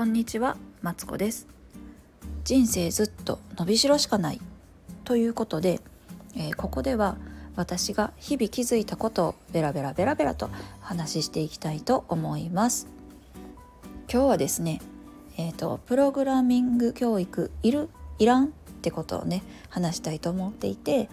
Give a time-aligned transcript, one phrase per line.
[0.00, 1.46] こんにちは、マツコです。
[2.42, 4.40] 人生ずっと伸びしろしかない。
[5.04, 5.82] ということで、
[6.34, 7.18] えー、ここでは
[7.54, 10.48] 私が日々気づいたことをベラベラベラベラと
[10.80, 12.88] 話していきたいと思います。
[14.10, 14.80] 今日はですね
[15.36, 18.48] えーと、プログラミング教育いるいらんっ
[18.80, 21.10] てことをね話したいと思っていて、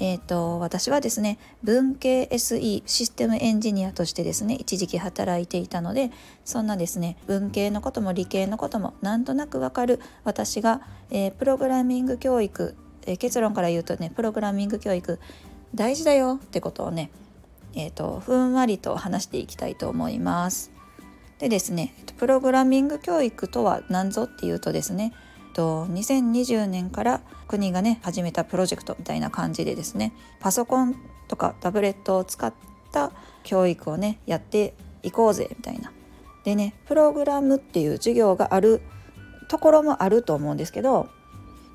[0.00, 6.12] えーと、私はですね文系 SE システムエンジニアとしてですね一時期働いていたので
[6.44, 15.18] そんなですね文系のことも理系のこともなんとなくわかる私が、えー、プログラミング教育、えー、結論から言うとねプログラミング教育
[15.74, 17.10] 大事だよってことをね、
[17.74, 20.70] えーとふんわりと話していきたいと思います。
[21.38, 25.12] でですねプログラミング教育とは何ぞっていうとですね
[25.58, 30.94] と2020年から国がね始めたプロジェクトみたいな感じでですねパソコン
[31.26, 32.54] とかタブレットを使っ
[32.92, 33.10] た
[33.42, 35.90] 教育をねやっていこうぜみたいな。
[36.44, 38.82] でねプログラムっていう授業がある
[39.48, 41.08] ところもあると思うんですけど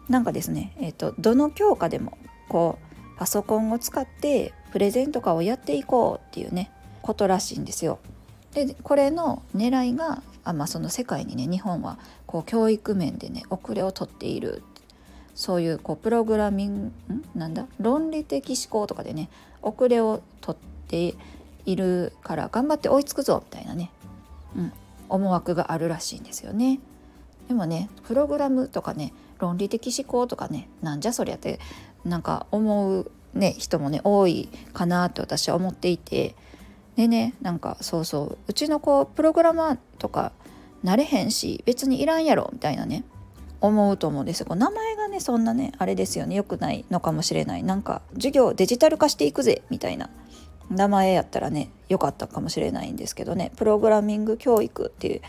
[0.07, 7.99] なんかですね、えーと、どの教科でもこうパソコンを使ってプレゼンとかをやっていこうっていうねことらしいんですよ。
[8.53, 14.63] でこれの狙いがあ、まあ、その世界にね日本はこう教育面でね遅れをとっている。
[15.35, 17.65] そういうこうプログラミングなんだ？
[17.79, 19.29] 論理的思考とかでね
[19.63, 20.55] 遅れをとっ
[20.87, 21.15] て
[21.65, 23.89] いるから頑張って追いつくぞみたいなね、
[24.55, 24.71] うん、
[25.09, 26.79] 思惑があるらしいんですよね。
[27.47, 31.59] でもねプログラムとかね論理的思考とかねなんじゃそりゃって
[32.05, 36.35] なんか思う、ね、人もね多いかなと私は思っていて
[36.95, 40.31] でねなんかそうそううちの子プログラマーとか
[40.83, 43.03] なれへんし別にいらんやろみたいなね
[43.61, 44.41] 思うと思うんです。
[44.41, 47.63] よ名前がねそんなねあれですよね良くないのかもしれない。
[47.63, 50.09] なんか授業デジタル化していくぜみたいな。
[50.69, 53.51] 名前やったらね良かったかもしれないんですけどね。
[53.55, 55.21] プログラミング教育っていう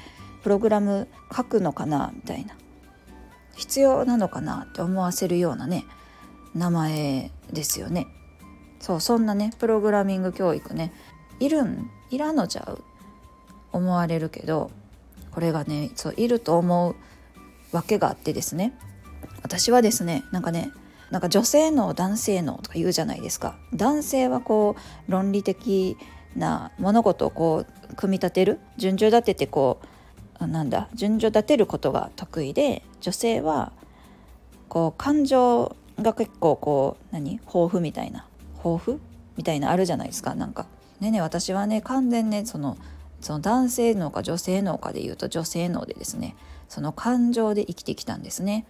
[0.42, 2.56] プログラム書くのかなみたいな。
[3.54, 5.84] 必要なのかなって思わせるようなね
[6.54, 8.08] 名前ですよね。
[8.80, 10.92] そうそんなねプログラミング教育ね。
[11.40, 12.82] いるんいらんのちゃう？
[13.72, 14.70] 思われるけど
[15.32, 16.96] これがねそういると思う
[17.72, 18.72] わけがあってですね。
[19.42, 20.70] 私はですねなんかね
[21.10, 23.56] なんか女性の男性のとか言うじゃないですか。
[23.74, 24.76] 男性はこ
[25.08, 25.96] う論理的
[26.36, 28.60] な物事をこう組み立てる？
[28.76, 29.80] 順序立ててこ
[30.40, 33.72] うなんだ順序立てることが得意で女性は
[34.68, 37.32] こう感情が結構こう何？
[37.32, 38.26] 豊富みたいな
[38.64, 39.00] 豊富
[39.36, 40.66] みたいなあるじゃないですかなんか。
[41.00, 42.76] ねね私はね完全ねその
[43.20, 46.36] その男性脳か女性脳かで言うと女性脳でですね
[46.68, 48.66] その感情で生きてきたんですね。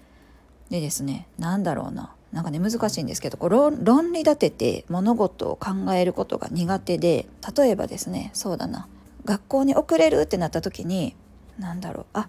[0.70, 3.50] でですね何だろうななんかね難しいんですけどこう
[3.84, 7.26] 論理立てて物事を考えることが苦手で
[7.56, 8.88] 例えばですねそうだな
[9.24, 11.14] 学校に遅れるってなった時に
[11.58, 12.28] 何だろうあ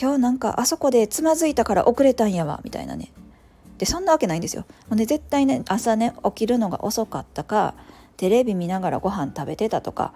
[0.00, 3.12] 今日なんかあそこでつまずいたから遅れたんやわみたいなね
[3.78, 4.64] でそんなわけないんですよ。
[4.88, 7.74] ほんで絶対ね朝ね起きるのが遅かったか
[8.16, 10.12] テレビ見ながらご飯食べてたとか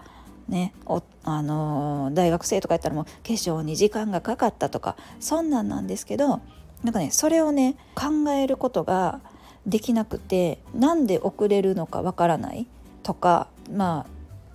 [0.48, 6.40] ねおあのー、大学生とかやったらもう化粧に時間がかかったとかそんなんなんですけど
[6.82, 9.20] なんかねそれをね考えることが
[9.66, 12.66] できなくてなんで遅れるのかわからない
[13.02, 14.06] とかま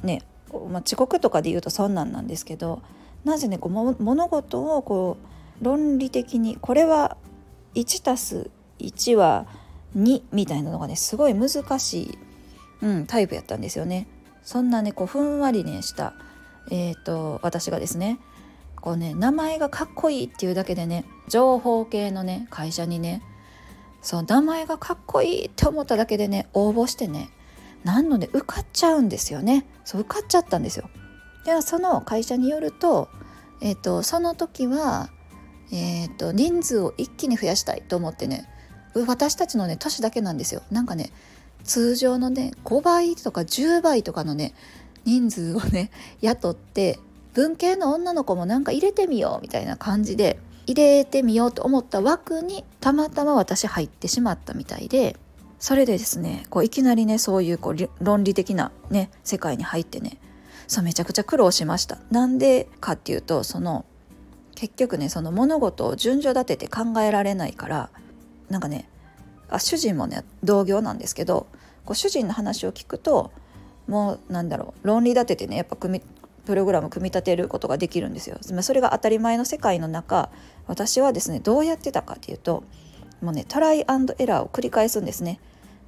[0.03, 0.23] あね、
[0.69, 2.81] まあ、遅刻とかで言うとそんなんなんですけど
[3.25, 5.17] なぜねこう物事をこ
[5.61, 7.17] う論理的にこれは
[7.75, 9.45] 1+1 は
[9.95, 11.49] 2みたいなのがねすごい難
[11.79, 12.17] しい
[12.81, 14.07] うん、タイプやったんですよね。
[14.43, 16.13] そんなねこうふんわりねした、
[16.71, 18.19] えーと、私がですね
[18.75, 23.21] こうね名前がかっこいいっていうだけでね情報系のね会社にね
[24.01, 27.29] そう名前がかっこいいって思っただけでね応募してね
[27.83, 30.89] なので受かっちゃうんですよねそう受かっちゃったんですよ。
[31.45, 33.09] ではその会社によると,、
[33.61, 35.09] えーと、その時は、
[35.71, 38.47] えーと人数を一気に増やしたいと思ってね
[39.07, 41.11] 私たちのね年だけなんですよなんかね
[41.63, 44.53] 通常のね5倍とか10倍とかのね
[45.05, 45.91] 人数をね
[46.21, 46.99] 雇って
[47.33, 55.15] 文系の女の子もなんか入れてみようみたいな感じで入れてみようと思った枠にたまたま私入ってしまったみたいで
[55.59, 60.17] それでですねこういきなりねそういうこう論理的なね世界に入ってね
[60.67, 61.97] そうめちゃくちゃ苦労しました。
[62.11, 63.85] なんでかっていうとその
[64.55, 67.89] 結局ねその物事を順序立てて考えられないから
[68.49, 68.87] なんかね
[69.51, 71.47] あ主人もね同業なんですけど
[71.85, 73.31] こう主人の話を聞くと
[73.87, 76.05] もうなんだろう論理立ててねやっぱ組み
[76.45, 78.37] プログラム組み立てることができるんですよ。
[78.41, 80.29] それが当たり前の世界の中
[80.67, 82.63] 私はですねどうやってたかっていうと
[83.21, 85.39] もうねトライアンドエラーを繰り返すんですね。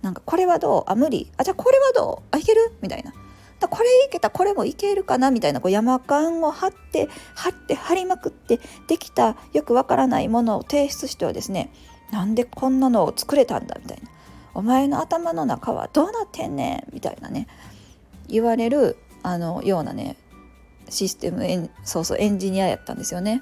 [0.02, 0.84] なんかこれはどう？
[0.92, 2.28] あ無理あじゃあこれはどう？
[2.32, 2.74] あいける？
[2.82, 3.14] みたいな。
[3.60, 5.32] だこれこれいけたこれもいけるかな？
[5.32, 11.72] みたいなこう山間を張って張って張りまくってできたよくわからないものを提出してはですね
[12.14, 14.10] なんでこんなのを作れたんだみたいな。
[14.54, 17.48] お前の頭の中はどうなってんねんみたいなね。
[18.28, 20.16] 言われるあのようなね
[20.90, 23.42] システムエンそうそうエンジニアやったんですよね。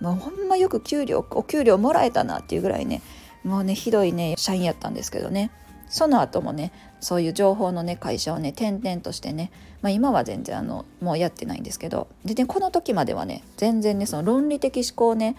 [0.00, 3.02] もうほんまよく給料お給料もらえたなっていうぐらいね。
[3.42, 5.50] もうねひどいね社員やったんですけどね。
[5.88, 6.70] その後もね
[7.00, 9.50] そういう情報のね会社をね転々としてね、
[9.82, 12.06] まあ、今は全然あのもうやってないんですけど。
[12.24, 15.34] でねこの時まではね全然ねその論理的思考ね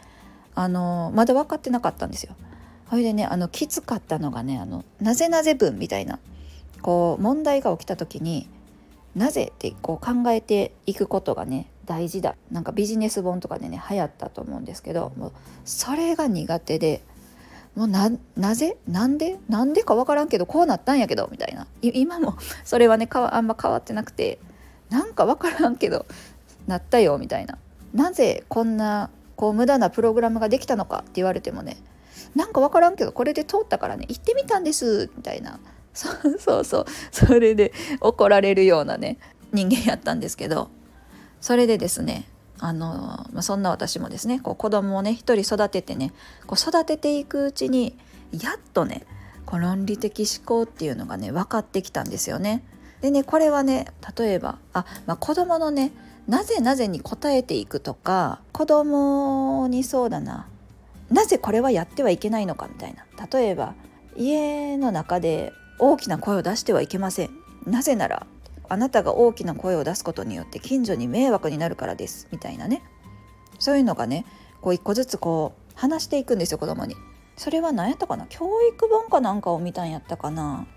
[0.54, 2.36] あのまだ分かってなかったんですよ。
[2.89, 6.19] それでねあのきつかったのがねあのなぜなぜ文みたいな
[6.81, 8.50] こう問題が起きた時に
[9.16, 12.36] なぜってこう考えていくことがね大事だ。
[12.51, 15.31] なんかビジネス本とかでね流行ったと思うんですけどもう
[15.66, 17.01] それが苦手で
[17.75, 18.78] もうななぜ？
[18.88, 19.38] なんで？
[19.50, 21.68] なんでか分からんけどこうなったんやけどみたいな。
[21.81, 24.40] 今もそれはねあんま変わってなくて
[24.90, 26.06] なんか分からんけど
[26.66, 27.57] なったよみたいな。
[27.94, 31.78] なぜこんなこう無駄なプログラムができたのかって言われてもね
[32.36, 35.60] なんか分からんけどこれで通ったからね行ってみたんですみたいな。
[35.94, 36.86] そうそうそう。
[37.12, 39.18] それで怒られるようなね
[39.52, 40.69] 人間やったんですけど。
[41.42, 42.28] それでですね
[42.60, 46.14] あの、ま、そんな私もですねこう子供をね一人育ててね
[46.46, 47.98] こう育てていくうちに
[48.31, 49.06] やっとね
[49.46, 52.64] こう論理的思考っていうのがね分かってきたんですよね。
[53.02, 53.88] でねこれはね
[54.18, 55.92] 例えばあ、まあ、子供のね
[56.28, 60.48] なぜなぜに答えていくとか子供にそうだな
[61.09, 63.06] なぜこれはやってはいけないのかみたいな。
[63.31, 63.75] 例えば
[64.15, 67.30] 家の中で大きな声を出してはいけません。
[67.65, 68.25] なぜなら
[68.69, 72.27] あなたが大きな声を出すことによって近所に迷惑になるからです。
[72.31, 72.81] みたいなね。
[73.59, 74.25] そういうのがね
[74.62, 76.95] こう一個ずつこう話していくんですよ子供に。
[77.38, 78.25] それは何やったかな？
[78.27, 80.68] 教育本かなんかを見たんやったかな？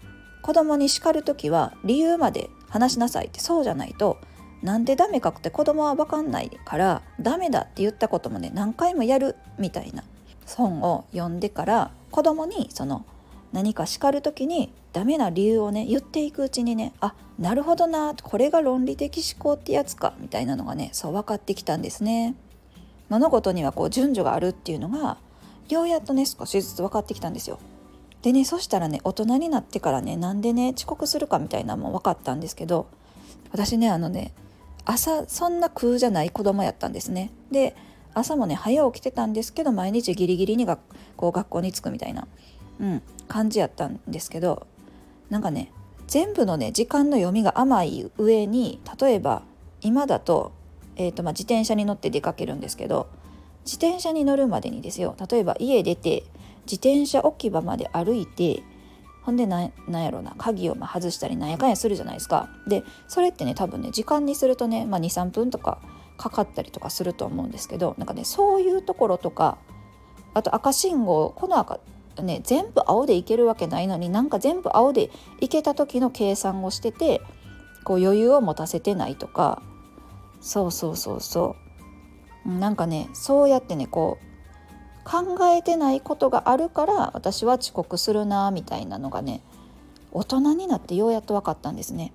[0.42, 3.40] 子供に叱る時は理由まで話しなさいって。
[3.40, 4.18] そうじゃないと
[4.62, 10.04] なんでダメかって子供は分かんないからダメだって言ったこともね何回もやるみたいな。
[10.56, 13.05] 本を読んでから子供にその
[13.52, 22.35] 何か叱る時にダメな理由をね言っていくうちにねあなるほどなこれが論理的思考ってやつかみたいなのがねそう分かってきたんですね。
[23.08, 25.19] 物事にはこう順序があるっていうのが
[25.69, 27.58] ようやっとね少しずつ分かってきたんですよ。
[28.23, 32.87] でねそしたらね大人になってからねなんでね遅刻するかみたいなのも分かったんですけど
[33.50, 34.32] 私ねあのね
[34.85, 37.31] 朝そんな空じゃない子供やったんですね。
[37.50, 37.75] で
[38.14, 40.78] 朝もね早起きてたんですけど毎日ギリギリにが
[41.16, 42.26] こう学校に着くみたいな、
[42.80, 44.66] うん、感じやったんですけど
[45.28, 45.72] なんかね
[46.06, 49.42] 全部のね時間の読みが甘い上に例えば
[49.80, 50.52] 今だと,、
[50.96, 53.08] えーとまあ、自転車に乗って出かけるんですけど
[53.64, 56.24] 自転車に乗るまでにですよ例えば家出て
[56.64, 58.62] 自転車置き場まで歩いて
[59.22, 62.48] ほんでなんやろな鍵をま外したりなんやかんやするじゃないですか。
[62.66, 65.78] でそれってね多分ね時間にするとね、まあ、23分とか
[66.20, 69.56] かかったりとかすると思うんですけどなんかねそういうところとか
[70.34, 71.81] あと赤信号この赤
[72.20, 77.22] ね全部青でいけるわけないのになんか全部青でいけた時の計算をしてて
[77.84, 79.62] こう余裕を持たせてないとか
[80.43, 81.56] そうそうそうそ
[82.46, 89.40] うなんかねそうやってねこう考えてないことがあるから私は遅刻するなみたいなのがね
[90.12, 92.12] 大人になってようやっと分かったんですね。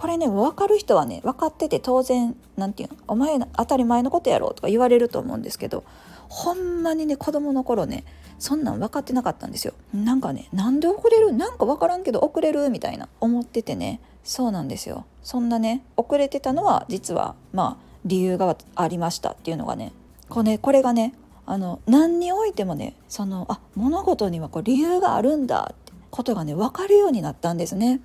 [0.00, 5.84] これね分かる人はね分かってて当然何て言うのお前当たり前のことやろとか言われると思うんですけど
[6.30, 8.06] ほんまにね子供の頃ね
[8.38, 9.74] そんなん分かってなかったんですよ。
[9.92, 11.34] なんかねなんで遅れる？
[11.34, 12.70] なんか分からんけど遅れる？
[12.70, 14.00] みたいな思っててね。
[14.24, 15.04] そうなんですよ。
[15.22, 19.32] そんなね遅れてたのは実はまあ理由がありました。
[19.32, 19.92] っていうのがね
[20.30, 21.12] これねこれがね
[21.44, 28.00] あの何においてもねそのあ物事にはこう理由があるんだってことがね分かるようになったんですね。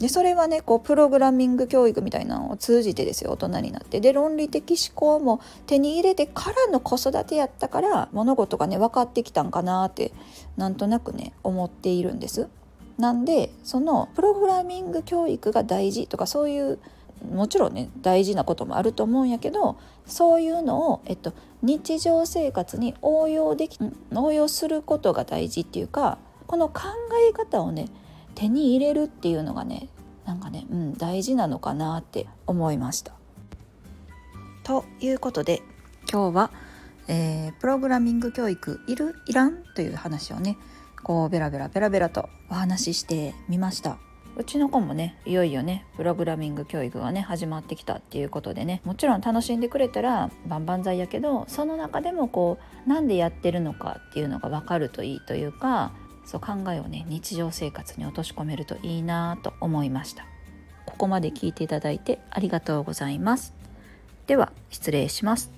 [0.00, 10.12] でそれはねこうプログラミング教育みたいなのを通じてですよ大人になってで論理的思考も手に入れてからの子育てやったから物事がね分かってきたんかなって
[10.56, 12.48] なんとなくね思っているんです。
[12.98, 16.78] なんでそのプログラミング教育が大事とかそういう
[17.32, 23.78] もちろんね大事なこともあると思うんやけどそういうのを、えっと、日常生活に応用でき
[24.14, 26.82] 応用することが大事っていうかこの考
[27.28, 27.86] え方をね
[28.34, 29.88] 手に入れるっていうのがね
[30.24, 33.12] なんかね、うん、大事なのかなって思いました。
[34.62, 35.62] ということで
[36.10, 36.50] 今日は、
[37.08, 40.56] えー、プログラミング教育いるいらんという話をね
[41.02, 43.98] こうベラベラベラベラとお話ししてみました。
[44.36, 55.92] うちの子もねいよいよねプログラミング教育がね始まってきたっていうことでねもちろん楽しんでくれたら万々歳やけどその中でもこうなんでやってるのかっていうのが分かるといいというか
[56.30, 60.24] そう考えをね日常生活に落とし込めるといいなと思いました。
[60.86, 63.52] ここまで聞いていただいてありがとうございます。
[64.28, 65.50] では失礼します。